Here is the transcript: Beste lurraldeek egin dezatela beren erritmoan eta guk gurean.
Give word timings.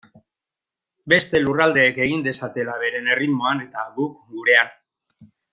Beste 1.13 1.41
lurraldeek 1.43 2.01
egin 2.07 2.25
dezatela 2.29 2.79
beren 2.87 3.13
erritmoan 3.17 3.65
eta 3.69 3.87
guk 4.01 4.19
gurean. 4.39 4.77